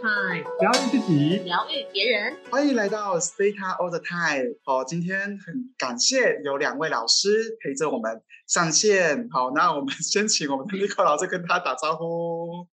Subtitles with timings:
[0.00, 2.36] time，疗愈自己，疗愈别人。
[2.50, 4.54] 欢迎来到 Stay All the Time。
[4.64, 9.28] 好，今天很感谢有两位老师陪着我们上线。
[9.30, 12.68] 好，那我们先请我们的 Nico 老师跟他打招呼。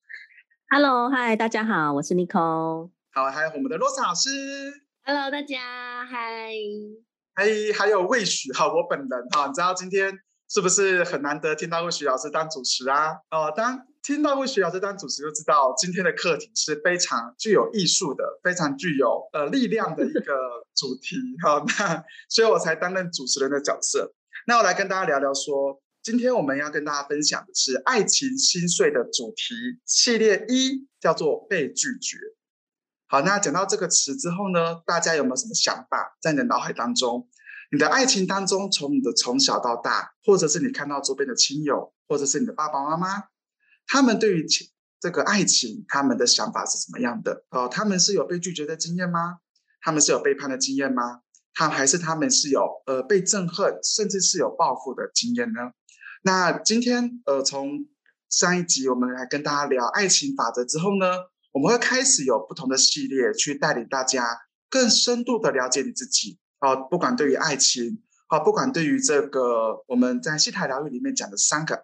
[0.70, 2.92] Hello，嗨，大家好，我是 Nico。
[3.12, 4.30] 好，还有我们的 Rosa 老师。
[5.04, 6.52] Hello，大家嗨。
[7.34, 7.46] 嗨，
[7.78, 10.20] 还有魏许，哈，我本人哈，你知道今天
[10.50, 13.14] 是不是很难得听到魏徐老师当主持啊？
[13.32, 13.86] 哦，当。
[14.06, 20.32] 听到魏徐老师当主持，就知道今天的课题是非常具有艺术的、非常具有呃力量的一个
[20.76, 21.18] 主题。
[21.44, 24.14] 好，那所以我才担任主持人的角色。
[24.46, 29.56] 那我来跟大家聊聊，说今天我们要跟大家分享的是爱情心碎的主题
[29.88, 32.20] 系列一，叫做被拒绝。
[33.08, 37.28] 好，那讲到这个词之后呢，大家有没有什么想法在你的脑海当中？
[37.72, 43.24] 你的爱情当中，从你的从小到大，或者是你看到周边的亲友，或者是你的爸爸妈妈？
[43.88, 44.70] 他们对于情
[45.00, 47.44] 这个爱情，他们的想法是怎么样的？
[47.50, 49.38] 哦，他们是有被拒绝的经验吗？
[49.82, 51.22] 他们是有背叛的经验吗？
[51.54, 55.72] 他还是他们是有呃被憎恨，甚至是有报复的经验呢？
[56.24, 57.88] 那今天呃从
[58.30, 61.06] 上一集我们来跟大家聊爱情法则之后呢，
[61.52, 64.26] 我们会开始有不同的系列去带领大家
[64.70, 66.40] 更深度的了解你自己。
[66.60, 71.82] 好，不管对于爱情，好，不管对于这个我们在西台疗愈里面讲的三个 R。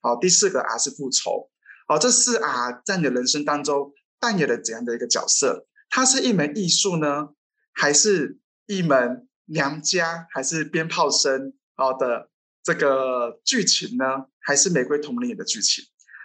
[0.00, 1.50] 好，第四个 R 是复仇。
[1.88, 5.66] 好，这四 R 在你的人生当中扮演了怎样的一个角色？
[5.90, 7.28] 它是一门艺术呢，
[7.72, 12.30] 还是一门娘家，还是鞭炮声好的
[12.62, 14.26] 这个剧情呢？
[14.40, 15.84] 还是玫瑰童林的剧情？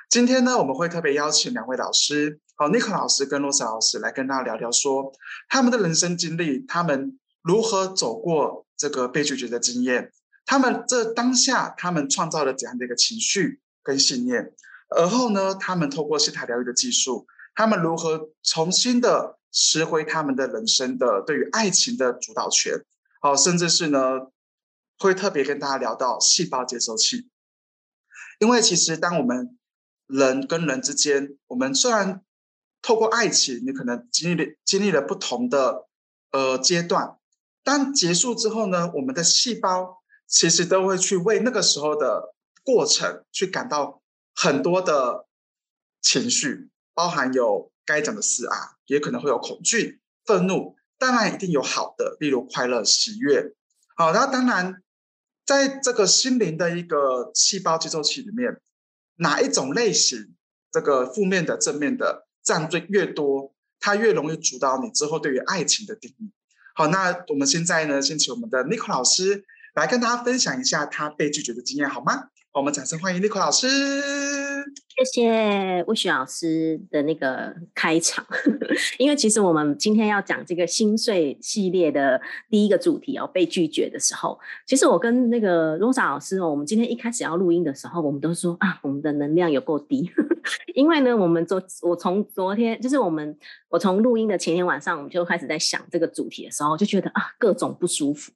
[0.09, 5.11] 今天呢，我们会特别邀请两位老师，好尼克老师跟罗莎老师来跟大家聊聊，说
[5.49, 10.11] 他们的人生经历，他们如何走过这个被拒绝的经验，
[10.45, 13.59] 他们这当下他们创造了怎样的一个情绪？
[13.83, 14.53] 跟信念，
[14.95, 17.25] 而后呢，他们透过西塔疗愈的技术，
[17.55, 22.85] 他们如何重新的拾回他们的人生的对于爱情的主导权？
[23.19, 24.27] 好，甚至是呢，
[24.99, 27.27] 会特别跟大家聊到细胞接收器，
[28.39, 29.57] 因为其实当我们
[30.05, 32.21] 人跟人之间，我们虽然
[32.83, 35.87] 透过爱情，你可能经历经历了不同的
[36.31, 37.17] 呃阶段，
[37.63, 42.33] 当结束之后呢，我们的细胞其实都会去为那个时候的。
[42.63, 44.03] 过程去感到
[44.35, 45.25] 很多的
[45.99, 53.55] 情绪，包含有该讲的事啊，也可能会有恐惧、愤怒，当然一定有好的，例如快乐、喜悦。
[53.95, 54.83] 好，那当然
[55.43, 58.61] 在这个心灵的一个细胞接收器里面，
[59.15, 60.35] 哪一种类型
[60.71, 66.31] 这个负面的、正面的占最越多，它越容易主导你之后对于爱情的定义。
[66.73, 69.43] 好，那我们现在呢，先请我们的 Nico 老师
[69.75, 72.29] 来跟大家分享一下他被拒绝的经验，好吗？
[72.53, 73.67] 我们掌声欢迎 Nico 老师。
[75.03, 78.23] 谢谢魏雪老师的那个开场，
[78.99, 90.11] 因为其实我们今天要讲这个心碎系列的第一个主题哦，被拒绝的时候，其实我跟那个 Rosa 老师哦，我们今天一开始要录音的时候，我们都说啊，我们的能量有够低，
[90.75, 93.35] 因为呢，我们昨我从昨天就是我们
[93.69, 98.31] 我从录音的前天晚上，我们就开始在想这个主题的时候，就觉得啊，各种不舒服。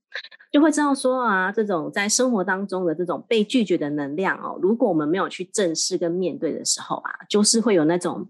[0.50, 8.28] 就会知道说啊，这种在生活当中的这种被拒绝的能量哦，如果我们没有去正视跟面对的时候啊，就是会有那种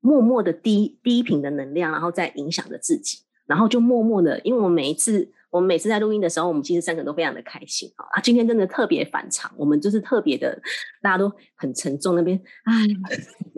[0.00, 10.60] 默默的低低频的能量，然后在影响着自己，然后就默默的，因为我们每一次我们每次在录音的时候，我们其实三个人都非常的开心啊，今天真的特别反常，我们就是特别的，
[11.02, 12.74] 大家都很沉重，那边唉，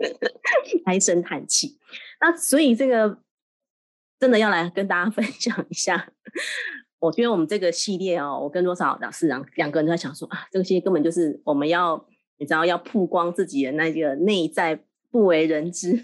[0.85, 1.77] 唉声叹气，
[2.19, 3.19] 那所以这个
[4.19, 6.11] 真的要来跟大家 分享一下。
[6.99, 11.97] 我觉得我们这个系列哦，我跟多少老师两两个人都在想说啊，这个系列根本就是我们要
[12.37, 16.03] 你知道要曝光自己的那个内在不为人知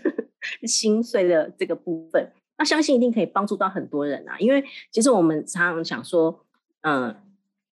[0.67, 4.37] 心碎的这个部分，那相信一定可以帮助到很多人啊。
[4.39, 6.45] 因为其实我们常常想说，
[6.81, 7.15] 嗯，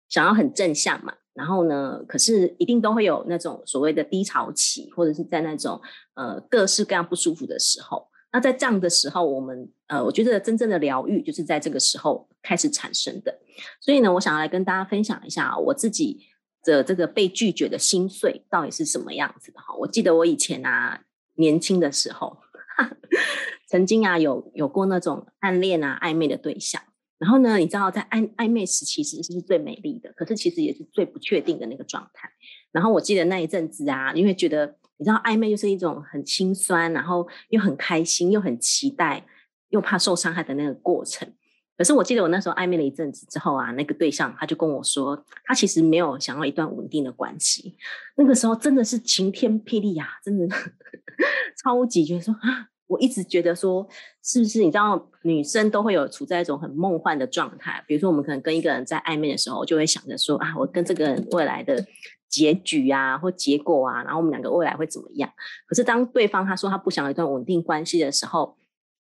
[0.08, 5.80] 想要很正向嘛，然后呢，可是一定都会有那种所谓的低潮期，或者是在那种
[6.14, 8.08] 呃各式各样不舒服的时候。
[8.32, 13.38] 那在这样的时候，我们呃，我觉得真正的疗愈就是在这个时候开始产生的。
[13.80, 16.20] 所以呢，我想要来跟大家分享一下我自己
[16.66, 19.74] 的这个被拒绝的心碎到底是什么样子的哈。
[19.78, 21.02] 我记得我以前啊，
[21.34, 22.38] 年轻的时候，
[23.68, 26.82] 曾经啊有有过那种暗恋啊暧昧的对象。
[27.18, 32.28] 然后呢，你知道在暧暧昧时其实是最美丽的，可是其实也是最不确定的那个状态。
[32.72, 34.76] 然后我记得那一阵子啊，因为觉得。
[34.98, 39.26] 你知道暧昧就是一种很心酸，然后又很开心，又很期待，
[39.68, 41.30] 又怕受伤害的那个过程。
[41.76, 47.76] 可是我记得我那时候暧昧了一阵子之后啊，那个对象他就跟我说，他其实没有想要一段稳定的关系。
[48.16, 50.56] 那个时候真的是晴天霹雳啊，真的
[51.62, 53.86] 超级觉得说啊，我一直觉得说，
[54.22, 57.84] 是不是你知道，女生都会有处在一种很梦幻的状态。
[57.86, 61.84] 比如说，我们可能跟一个人在暧昧的时候，就会想着说啊，我跟这个人未来的
[62.28, 65.30] 结局啊，或结果啊，然后我们两个未来会怎么样？
[65.66, 68.56] 可是当对方他说他不想有一段稳定关系的时候，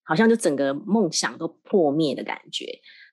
[0.08, 2.66] 好像就整个梦想都破灭的感觉。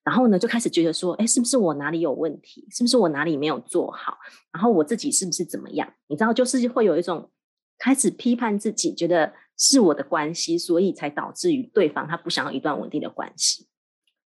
[0.05, 2.67] 然后呢，就开始觉得说，哎，是不是我哪里有问题？
[2.70, 4.19] 是不是我哪里没有做好？
[4.52, 5.91] 然后我自己是不是怎么样？
[6.08, 7.31] 你知道，就是会有一种
[7.79, 13.67] 开始批判自己，觉得是我的关系，所以才导致于对方他不想要一段稳定的关系，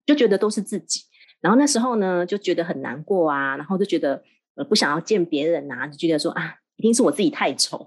[0.06, 1.02] 就觉得都是自己。
[1.42, 4.24] 然后那时候呢，就觉得很难过啊，然后就觉得
[4.56, 7.86] 呃不想要见别人啊，就觉得说啊，一定是我自己太丑。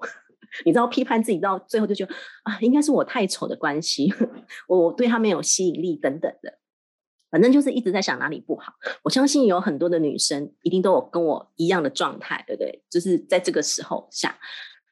[0.65, 4.13] 你知道，批判自己到最后就觉得啊，应该是我太丑的关系，
[4.69, 6.59] 我对他没有吸引力等等的。
[7.31, 8.73] 反正就是一直在想哪里不好。
[9.03, 12.83] 我相信有很多的女生一定都有跟我一样的状态，对不对？
[12.89, 14.39] 就是在这个时候下，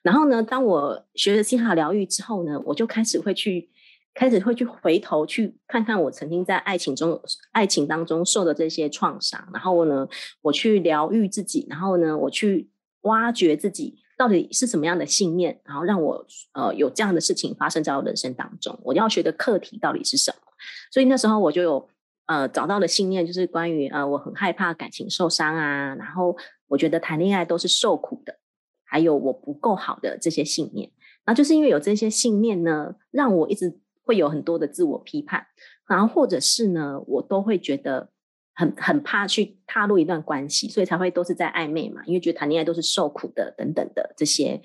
[0.02, 3.70] 然后呢，当我学了心哈疗愈之后呢，我就开始会去，
[4.12, 7.18] 开始会去回头去看看我曾经在爱情中、
[7.52, 10.06] 爱情当中受的这些创伤，然后呢，
[10.42, 12.68] 我去疗愈自己，然后呢，我去
[13.02, 18.78] 挖掘自己到底是什么样的信念，然后让我呃有这样的事情发生在我人生当中。
[18.82, 20.52] 我要学的课题到底是什么？
[20.90, 21.88] 所以那时候我就有。
[22.28, 26.36] 呃，找到的信念就是关于呃，我很害怕感情受伤啊，然后
[26.66, 28.36] 我觉得谈恋爱都是受苦的，
[28.84, 30.90] 还有我不够好的这些信念。
[31.24, 35.46] 那就是因为有这些信念呢，让我一直会有很多的自我批判，
[35.86, 38.10] 然后或者是呢，我都会觉得
[38.56, 44.60] 很很怕去踏入一段关系，所以才会都是在暧昧嘛，因为觉得谈恋爱都是受苦的等等的这些，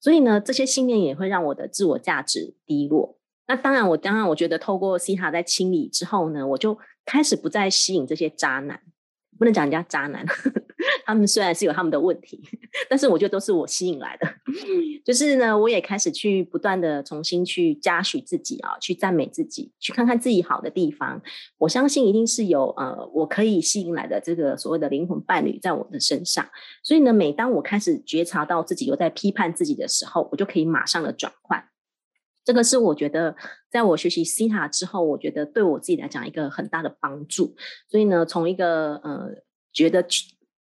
[0.00, 3.16] 所以呢，这些信念也会让我的自我价值低落。
[3.46, 6.76] 那当然，我当然我觉得透过西塔在清理之后呢，我就。
[7.06, 8.80] 开始不再吸引这些渣男，
[9.38, 10.24] 不能讲人家渣男，
[11.04, 12.42] 他们虽然是有他们的问题，
[12.88, 14.28] 但是我觉得都是我吸引来的。
[15.04, 21.20] 就是呢，我也开始去不断的重新去嘉许自己啊，去赞美自己，去看看自己好的地方。
[21.58, 26.48] 我相信一定是有呃，我可以吸引来的这个所谓的灵魂伴侣在我的身上。
[26.82, 31.64] 所以呢，每当我开始觉察到自己有在批判自己的时候，我就可以马上的转换。
[32.44, 33.34] 这个是我觉得，
[33.70, 37.54] 在我学习西塔之后，我觉得对我自己来讲一个很大的帮助。
[37.88, 39.30] 所以呢，从一个呃
[39.72, 40.04] 觉得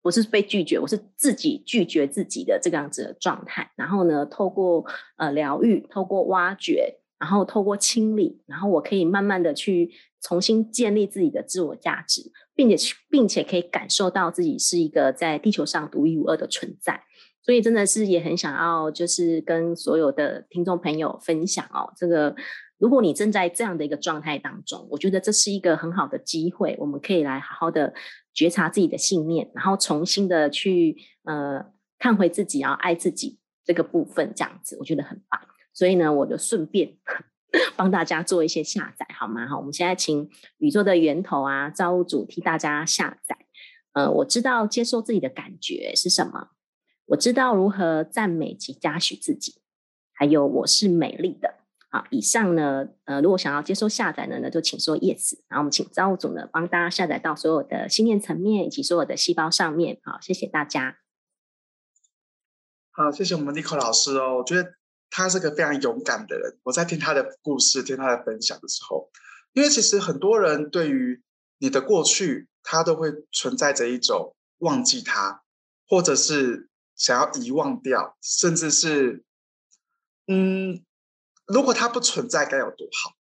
[0.03, 4.85] 不是被拒绝，我是自己拒绝自己的这个样子的状态，然后呢，透过
[5.17, 9.91] 呃疗愈，透过挖掘，然后透过清理，然后我可以慢慢的去
[10.21, 17.01] 重新建立自己的自我价值，并且并且可以感受到自己是一个在地球上独一无二的存在。
[17.41, 21.91] 所以真的是也很想要，就是跟所有的听众朋友分享哦。
[21.97, 22.33] 这个，
[22.77, 27.93] 如果你正在这样的一个状态当中，我觉得这是一个很好的机会，我们可以来好好的
[28.33, 31.65] 觉察自己的信念，然后重新的去呃
[31.99, 35.39] 看回自己，然后爱自己这个部分，这样子我觉得很棒。
[35.73, 36.97] 所以呢，我就顺便
[37.75, 39.47] 帮大家做一些下载，好吗？
[39.47, 43.37] 哈，我们现在请宇宙的源头啊，造物主替大家下载。
[43.93, 46.49] 呃，我知道接受自己的感觉是什么。
[47.07, 49.61] 我知道如何赞美及嘉许自己，
[50.13, 51.62] 还有我是美丽的。
[51.93, 55.37] 好，以上呢，呃，如果想要接收下载的呢，就请说 yes。
[55.47, 59.99] 然后我们请造物主呢帮大家下载到所有的信念层面以及所有的细胞上面。
[60.03, 60.97] 好，谢谢大家。
[62.89, 64.37] 好，谢谢我们 Nico 老师哦。
[64.37, 64.73] 我觉得
[65.11, 66.57] 他是个非常勇敢的人。
[66.63, 69.11] 我在听他的故事、听他的分享的时候，
[69.53, 71.21] 因为其实很多人对于
[71.59, 75.43] 你的过去，他都会存在着一种忘记他，
[75.87, 76.69] 或者是。
[76.95, 79.25] 想要遗忘掉，甚至是，
[80.27, 80.85] 嗯，
[81.45, 83.15] 如果它不存在，该有多好？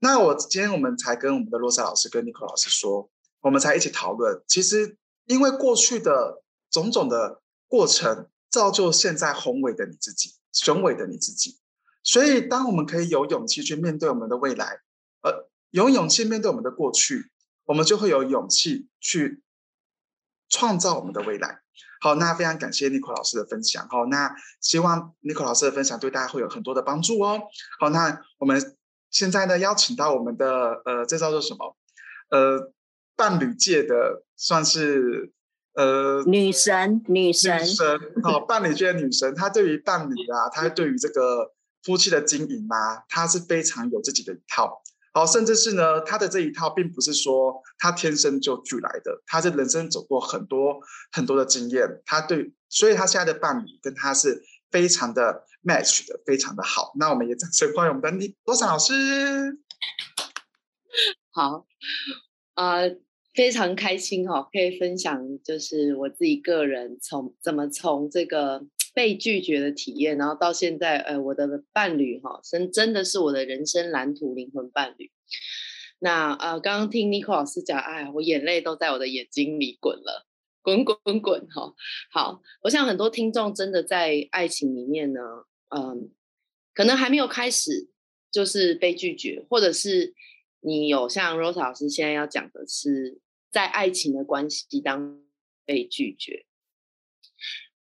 [0.00, 3.10] 那我今天我们才跟我们的洛莎老师跟尼克老师说，
[3.40, 4.42] 我们才一起讨论。
[4.46, 4.96] 其实，
[5.26, 11.58] 因为过去的种种的过程，造就现在宏伟的你自己，雄伟的你自己。
[12.04, 14.80] 所以，当我们可以有勇气去面对我们的未来，
[15.22, 17.32] 呃，有勇气面对我们的过去，
[17.64, 19.42] 我们就会有勇气去
[20.48, 21.62] 创造我们的未来。
[22.00, 23.86] 好，那非常感谢 Nico 老师的分享。
[23.88, 27.40] 好，那希望 Nico 老师的分享对大家会有很多的帮助哦。
[27.80, 28.76] 好，那我们
[29.10, 31.76] 现在呢邀请到我们的呃，这叫做什么？
[32.30, 32.72] 呃，
[33.16, 35.32] 伴侣界的算是
[35.74, 38.00] 呃女神，女神，女神。
[38.22, 41.52] 好，伴侣界的女神，她对于伴侣啊，她对于这个
[41.82, 44.82] 夫妻的经营啊，她是非常有自己的一套。
[45.18, 50.78] 好，甚至是呢，他的这一套并不是说他天生就具来的，他是人生走过很多
[51.10, 56.92] 很多的经验，他对，所以他现在的伴侣跟他是非常的 match 的，非常的好。
[57.00, 59.58] 那我们也掌声欢迎我们的李多少老师。
[61.34, 61.66] 好，
[62.54, 62.82] 啊，
[63.34, 68.64] 非常开心哈，可以分享就是我自己个人从怎么从这个。
[68.98, 75.12] 被拒绝的体验，然后到现在，呃，我的伴侣哈，真真的是我的人生蓝图灵魂伴侣。
[76.00, 80.26] 那呃，刚刚听 Nico 老师讲，哎，我眼泪都在我的眼睛里滚了，
[80.62, 81.72] 滚滚滚滚哈。
[82.10, 85.20] 好，我想很多听众真的在爱情里面呢，
[85.68, 86.10] 嗯，
[86.74, 87.88] 可能还没有开始，
[88.32, 90.12] 就是被拒绝，或者是
[90.58, 93.20] 你有像 Rose 老师现在要讲的是，
[93.52, 95.22] 在爱情的关系当
[95.64, 96.46] 被拒绝。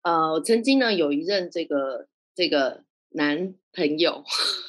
[0.07, 4.23] 呃，我曾经呢有一任这个这个男朋友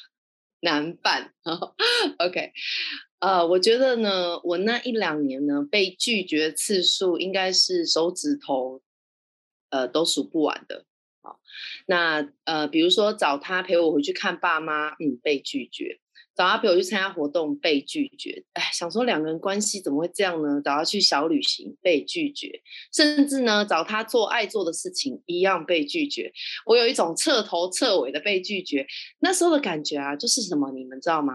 [0.59, 1.33] 男伴，
[2.18, 2.50] OK，
[3.21, 8.83] 呃，我觉得呢，我那一两年呢被拒绝次数应该是手指头
[9.71, 10.85] 呃都数不完的。
[11.23, 11.38] 好，
[11.87, 16.00] 那呃，比如说找他陪我回去看爸妈，嗯，被拒绝。
[16.38, 20.62] 找他陪我去参加活动被拒绝，哎，想说两个人关系怎么会这样呢？
[20.64, 22.62] 找他去小旅行被拒绝，
[22.95, 26.33] 甚至呢找他做爱做的事情一样被拒绝。
[26.64, 28.87] 我有一种彻头彻尾的被拒绝，
[29.18, 30.71] 那时候的感觉啊，就是什么？
[30.71, 31.35] 你们知道吗？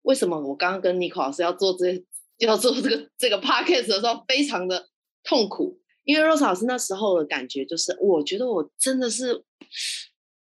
[0.00, 2.02] 为什么我刚刚跟 Nico 老师要做这
[2.38, 4.88] 要做这个这个 podcast 的时候非常的
[5.24, 5.78] 痛苦？
[6.04, 9.44] 因为 Rose 老师那时候的感觉就是，我觉得我真的是。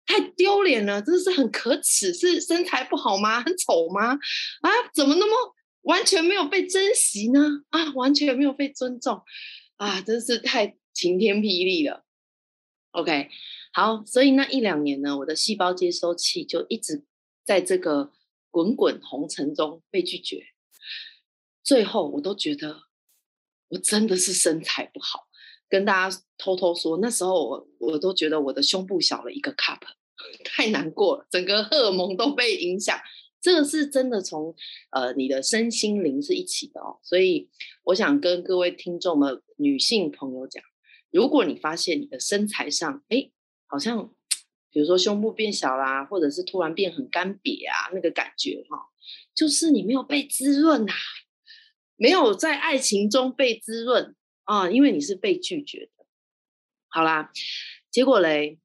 [0.06, 2.14] 太丢脸了，真的是很可耻。
[2.14, 3.42] 是身材不好吗？
[3.42, 4.12] 很丑吗？
[4.12, 7.64] 啊，怎么那么完全没有被珍惜呢？
[7.70, 9.22] 啊，完全没有被尊重
[9.76, 12.04] 啊，真是太晴天霹雳了。
[12.92, 13.28] OK，
[13.72, 17.04] 好，所以那一两年呢，我的细胞接收器就一直
[17.44, 18.12] 在这个
[18.50, 20.46] 滚滚红尘中被拒绝。
[21.62, 22.84] 最后，我都觉得
[23.68, 25.25] 我真的是身材不好。
[25.68, 29.80] 跟大家偷偷说，那时候我我都觉得我的胸部小了一个 cup，
[30.44, 32.98] 太难过了，整个荷尔蒙都被影响。
[33.38, 34.54] 这个是真的从
[34.90, 37.48] 呃你的身心灵是一起的哦，所以
[37.84, 40.64] 我想跟各位听众们女性朋友讲，
[41.12, 43.30] 如果你发现你的身材上哎
[43.66, 44.10] 好像
[44.70, 48.88] 比如说胸部变小啦，或者是突然变很干瘪啊，那个感觉哈，
[49.34, 50.92] 就是你没有被滋润呐，
[51.96, 54.16] 没有在爱情中被滋润。
[54.46, 56.06] 啊，因为你是被拒绝的，
[56.88, 57.30] 好啦，
[57.90, 58.58] 结果嘞，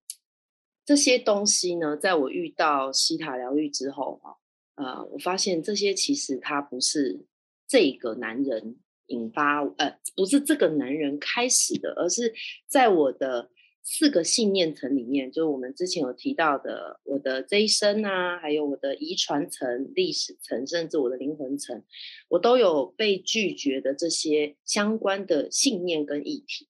[0.86, 4.38] 这些东西呢，在我遇到西塔疗愈之后，哈，
[4.76, 7.26] 呃，我发现这些其实它不是
[7.68, 12.34] 这个男人引发，呃，不是这个男人开始的，而是
[12.68, 13.52] 在我的。
[13.84, 21.84] 四个信念层里面，就是我们之前有提到的，我的这一生啊，还有我的遗传层、历史层，甚至我的灵魂层，
[22.30, 26.68] 我都有被拒绝的这些相关的信念跟议题。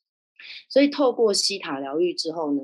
[0.69, 2.61] 所以透过西塔疗愈之后呢，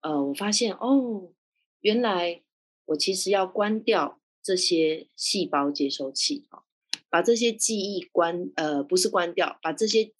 [0.00, 1.32] 呃，我发现哦，
[1.80, 2.42] 原来
[2.86, 6.62] 我其实要关掉这些细胞接收器啊，
[7.10, 10.12] 把这些记忆关，呃，不是关掉，把这些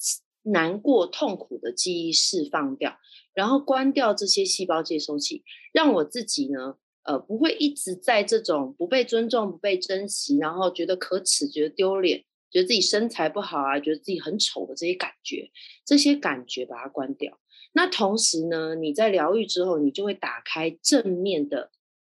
[0.43, 2.99] 难过、痛苦的记忆释放掉。
[3.35, 15.51] 然后关掉这些细胞接收器，让我自己呢，呃，不会一直在这种不被尊重、不被珍惜，然后觉得可耻、觉得丢脸、觉得自己身材不好啊，觉得自己很丑的这些感觉，
[15.85, 17.39] 这些感觉把它关掉。
[17.75, 21.71] 那同时呢，你在疗愈之后，你就会打开正面的、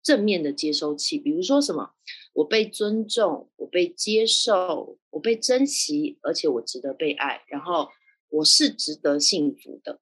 [0.02, 1.92] 正面的接收器，比如说什么，
[2.32, 7.88] 我被尊重，我被接受，我被珍惜，而且我值得被爱，然后
[8.30, 10.00] 我是值得幸福的。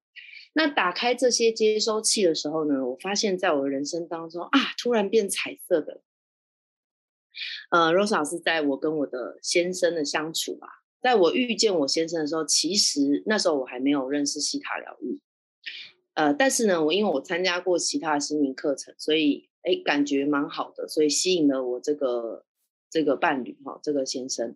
[0.54, 6.02] 那打开这些接收器的时候呢，我发现在我人生当中啊，突然变彩色的。
[7.70, 10.68] 呃，Rose 老师在我跟我的先生的相处啊，
[11.00, 15.18] 在我遇见我先生的时候，其实那时候我还没有认识西塔疗愈。
[16.12, 22.44] 呃，但是呢，我因为我参加过其他的心灵课程，所以哎，感觉蛮好的，所以吸引了我这个
[22.90, 24.54] 这个伴侣哈，这个先生。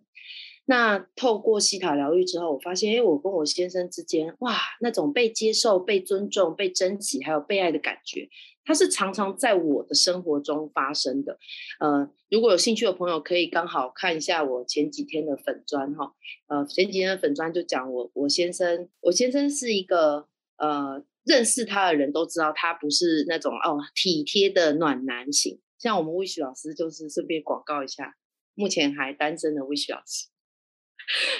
[0.69, 8.27] 那透过西塔疗愈之后，我发现，哎，我跟我先生之间，哇，那种被接受、被尊重、被珍惜，还有被爱的感觉，
[8.65, 11.39] 它是常常在我的生活中发生的。
[11.79, 16.13] 呃，如果有兴趣的朋友，可以刚好看一下我前几天的粉砖哈。
[16.47, 25.61] 呃，前几天的粉砖就讲我，我先生，我先生是一个呃，认识他的人都知道，他不是那种哦体贴的暖男型。
[25.79, 28.17] 像我们魏旭老师，就是顺便广告一下，
[28.53, 30.27] 目前还单身的魏旭老师。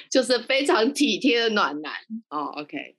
[0.10, 1.94] 就是非常体贴的暖男
[2.30, 2.96] 哦，OK。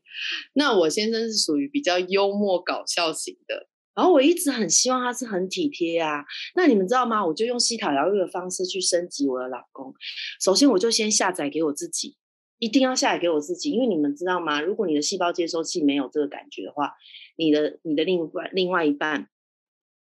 [0.54, 6.24] 那我先生是属于比较幽默搞笑型的，然后我一直很希望他是很体贴啊。
[6.54, 7.24] 那你们知道吗？
[7.24, 9.94] 我就用西塔疗愈的方式去升级我的老公。
[10.40, 12.16] 首先，我就先下载给我自己，
[12.58, 14.60] 一定要下载给我自己，因为你们知道吗？
[14.60, 16.92] 如果你的细胞接收器没有这个感觉的话，
[17.36, 19.28] 你的你的另外另外一半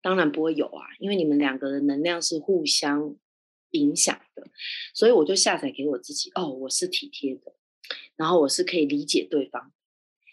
[0.01, 3.17] 当然不会有啊，因为你们两个的能量是互相。
[3.71, 4.47] 影响的，
[4.95, 6.31] 所以我就下载给我自己。
[6.35, 7.53] 哦，我是体贴的，
[8.17, 9.73] 然后我是可以理解对方。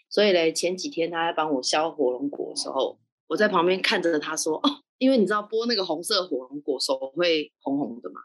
[0.08, 8.20] 所以嘞，前几天他在帮我削火龙果的时候，我在旁边看着他说：“哦，因为你知道剥那个红色火龙果手会红红的嘛。”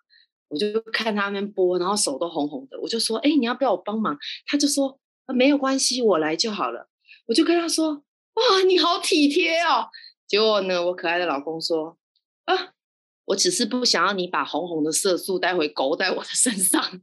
[0.50, 5.00] 我就看他们剥，然后手都红红的，我就说：“哎，你要不要我帮忙？”他就说
[5.34, 6.90] ：“没有关系，我来就好了。”
[7.28, 9.90] 我就跟他说：“哇，你好体贴哦。”
[10.28, 11.98] 结果呢，我可爱的老公说
[12.46, 12.74] ：“啊，
[13.30, 16.84] 我只是不想要你把红红的色素带回勾在我的身上。”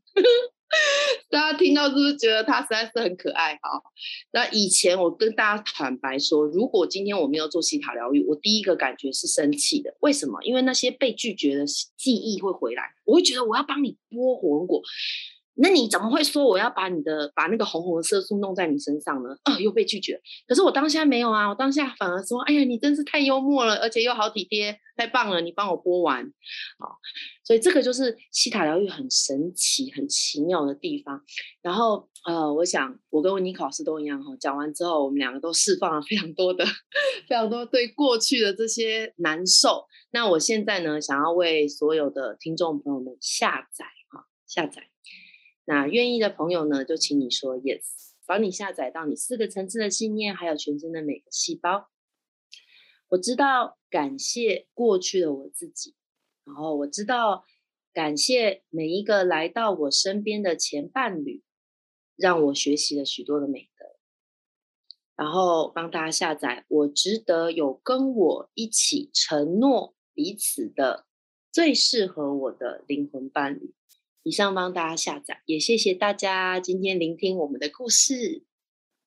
[1.30, 3.54] 大家听到是不是觉得它实在是很可爱？
[3.54, 3.80] 哈，
[4.32, 9.96] 那以前我跟大家坦白说，如果今天我没有做西塔疗愈，我第一个感觉是生气的。
[10.00, 10.42] 为什么？
[10.42, 11.64] 因为那些被拒绝的
[11.96, 14.82] 记忆会回来，我会觉得我要帮你剥火龙果。
[15.58, 19.30] 那你怎么会说我要把你的把那个红红的色素弄在你身上呢？
[19.44, 20.20] 啊，又被拒绝。
[20.46, 26.24] 可是我当下没有啊，我当下反而说，哎呀，你真是太幽默了，而且又好体贴，太棒了，你帮我播完，
[26.78, 26.98] 好，
[27.42, 31.22] 所以这个就是西塔疗愈很神奇、很奇妙的地方。
[31.62, 36.64] 然后呃，我想我跟温妮考老师都一样哈，讲完之后，我们两个都释放了非常多的、
[37.26, 39.86] 非常多对过去的这些难受。
[40.10, 44.88] 那我现在呢，想要为所有的听众朋友们下载哈，下载。
[45.68, 47.82] 那愿意的朋友呢，就请你说 yes，
[48.24, 51.90] 帮你下载到你四个层次的信念，还有全身的每个细胞。
[53.08, 55.94] 我知道感谢过去的我自己，
[56.44, 57.44] 然后我知道
[57.92, 61.42] 感谢每一个来到我身边的前伴侣，
[62.14, 63.86] 让我学习了许多的美德。
[65.16, 71.06] 然后帮大家下载，我值得有跟我一起承诺彼此的
[71.50, 73.74] 最适合我的灵魂伴侣。
[74.26, 78.42] 以上帮大家下载，也谢谢大家今天聆听我们的故事。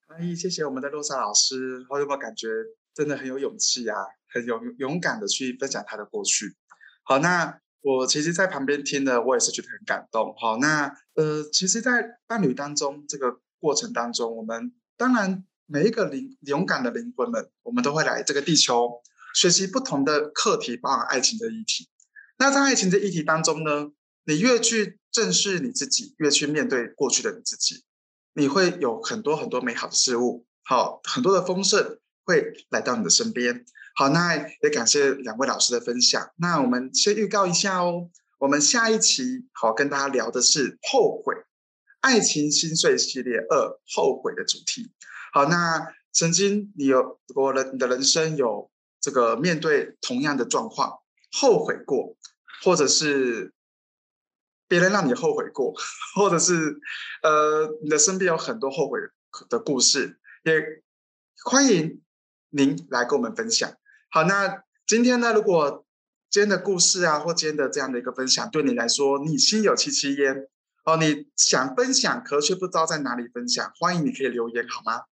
[0.06, 2.48] 哎，谢谢我们的洛莎老师，我有没有感觉
[2.94, 3.94] 真的很有勇气啊？
[4.32, 6.56] 很勇勇敢的去分享他的过去。
[7.02, 10.34] 好，那我其实，在旁边听的，我也是觉得很感动。
[10.38, 19.02] 好，那呃，其实，在伴侣当中这个过程当中，我们当然每一个灵勇敢的灵魂们，我们都会来这个地球
[19.34, 21.90] 学习不同的课题，包含爱情的议题。
[22.38, 23.92] 那在爱情的议题当中呢？
[24.26, 27.82] 你越去正视你自己，越去面对过去的你自己，
[28.34, 33.64] 你会有很多很多美好的事物，好，很多的丰盛会来到你的身边。
[33.96, 36.30] 好，那也感谢两位老师的分享。
[36.36, 41.34] 那我们先预告一下哦，我们下一期好跟大家聊的是后悔
[42.00, 44.92] 爱情心碎系列二后悔的主题。
[45.32, 48.70] 好，那曾经你有我的你的人生有
[49.00, 51.00] 这个面对同样的状况
[51.32, 52.16] 后悔过，
[52.62, 53.52] 或者是。
[54.70, 55.74] 别人让你后悔过，
[56.14, 56.78] 或者是
[57.24, 59.00] 呃，你的身边有很多后悔
[59.48, 60.64] 的故事，也
[61.44, 62.00] 欢迎
[62.50, 63.68] 您来跟我们分享。
[64.12, 65.84] 好，那今天呢，如果
[66.30, 70.46] 今天的故事啊，或今天的这样的一个分享，对你来说你心有戚戚焉
[70.84, 75.02] 哦，你想分享，可却不知道在哪里分享，欢迎你可以留言好吗？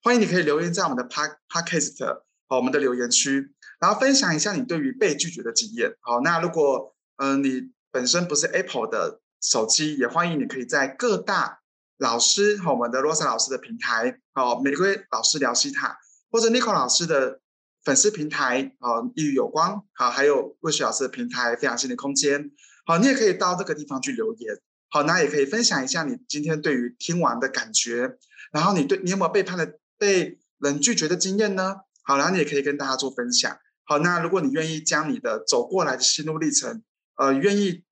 [0.00, 2.04] 欢迎你可以留言在我们的 Park Podcast
[2.46, 5.96] 哦，我们的留言区，然后分享一下你对于被拒绝的经验。
[6.02, 7.72] 好，那如果嗯你。
[7.90, 11.60] 本身不是 Apple 的手机，也欢迎你可以在各大
[11.96, 15.98] 老师和我们的罗莎老师的平台，哦，玫瑰老师聊西塔，
[16.30, 17.40] 或者 Nico 老师的
[17.84, 22.50] 粉丝平台，哦，一语有光，好，还有魏雪老师的平台，非常新的空间，
[22.84, 24.58] 好，你也可以到这个地方去留言，
[24.90, 28.16] 好，那也可以分享一下你今天对于听完的感觉，
[28.52, 31.76] 然后你对你有没有背叛的被人拒绝的经验呢？
[32.02, 36.82] 好，然后你也可以跟大家做分享，好，那如果你愿意将你的走过来的心路历程。
[37.18, 37.84] 呃，愿意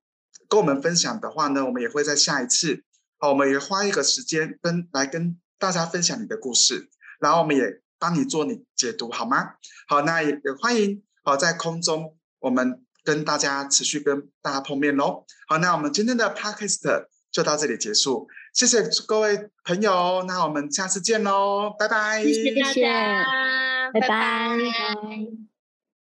[0.48, 2.82] 跟我们分享的话呢，我们也会在下一次，
[3.18, 6.88] 好，我们也花一个时间跟来跟大家分享你的故事，
[7.20, 9.54] 然后我们也帮你做你解读，好吗？
[9.88, 15.24] 好，那也也欢迎好在空中，我们跟大家持续跟大家碰面喽。
[15.48, 25.55] 好，那我们今天的 podcast 就到这里结束，谢谢各位朋友，那我们下次见喽，拜拜，谢谢大家，拜拜。